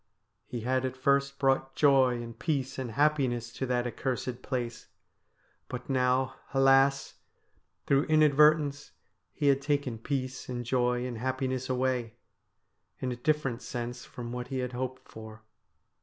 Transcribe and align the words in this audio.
He 0.47 0.61
had 0.61 0.83
at 0.83 0.97
first 0.97 1.37
brought 1.37 1.75
joy 1.75 2.23
and 2.23 2.39
peace 2.39 2.79
and 2.79 2.93
happiness 2.93 3.53
to 3.53 3.67
that 3.67 3.85
accursed 3.85 4.41
place; 4.41 4.87
but 5.67 5.91
now, 5.91 6.37
alas! 6.55 7.19
through 7.85 8.05
inadvertence 8.05 8.93
he 9.31 9.45
had 9.45 9.61
taken 9.61 9.99
peace 9.99 10.49
and 10.49 10.65
joy 10.65 11.05
and 11.05 11.17
happi 11.19 11.49
ness 11.49 11.69
away, 11.69 12.15
in 12.99 13.11
a 13.11 13.15
different 13.15 13.61
sense 13.61 14.03
from 14.03 14.31
what 14.31 14.47
he 14.47 14.57
had 14.57 14.71
hoped 14.73 15.07
for. 15.07 15.43